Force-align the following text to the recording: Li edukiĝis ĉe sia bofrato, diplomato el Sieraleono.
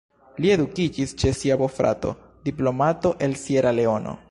Li 0.43 0.53
edukiĝis 0.53 1.13
ĉe 1.23 1.33
sia 1.41 1.59
bofrato, 1.63 2.15
diplomato 2.49 3.15
el 3.29 3.39
Sieraleono. 3.45 4.19